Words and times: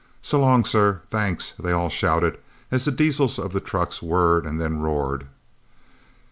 "So 0.23 0.39
long, 0.39 0.65
sir... 0.65 1.01
Thanks..." 1.11 1.51
they 1.59 1.71
all 1.71 1.89
shouted 1.91 2.39
as 2.71 2.85
the 2.85 2.91
diesels 2.91 3.37
of 3.37 3.53
the 3.53 3.59
trucks 3.59 4.01
whirred 4.01 4.47
and 4.47 4.59
then 4.59 4.79
roared. 4.79 5.27